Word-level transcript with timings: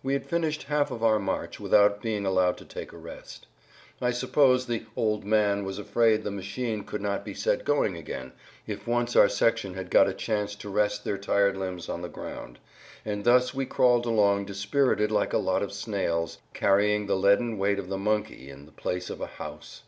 We 0.00 0.12
had 0.12 0.24
finished 0.30 0.62
half 0.62 0.92
of 0.92 1.02
our 1.02 1.18
march 1.18 1.58
without 1.58 2.00
being 2.00 2.24
allowed 2.24 2.56
to 2.58 2.64
take 2.64 2.92
a 2.92 2.96
rest. 2.96 3.48
I 4.00 4.12
suppose 4.12 4.66
the 4.66 4.84
"old 4.94 5.24
man" 5.24 5.64
was 5.64 5.76
afraid 5.80 6.22
the 6.22 6.30
machine 6.30 6.84
could 6.84 7.00
not 7.02 7.24
be 7.24 7.34
set 7.34 7.64
going 7.64 7.96
again 7.96 8.30
if 8.68 8.86
once 8.86 9.16
our 9.16 9.28
section 9.28 9.74
had 9.74 9.90
got 9.90 10.06
a 10.06 10.14
chance 10.14 10.54
to 10.54 10.68
rest 10.70 11.02
their 11.02 11.18
tired 11.18 11.56
limbs 11.56 11.88
on 11.88 12.00
the 12.00 12.08
ground, 12.08 12.60
and 13.04 13.24
thus 13.24 13.54
we 13.54 13.66
crawled 13.66 14.06
along 14.06 14.44
dispirited 14.44 15.10
like 15.10 15.32
a 15.32 15.38
lot 15.38 15.64
of 15.64 15.72
snails, 15.72 16.38
carrying 16.54 17.08
the 17.08 17.16
leaden 17.16 17.58
weight 17.58 17.80
of 17.80 17.88
the 17.88 17.98
"monkey" 17.98 18.48
in 18.48 18.66
the 18.66 18.70
place 18.70 19.10
of 19.10 19.20
a 19.20 19.26
house. 19.26 19.82